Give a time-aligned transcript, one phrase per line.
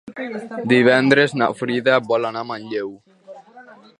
[0.71, 2.93] Divendres na Frida vol anar a Manlleu.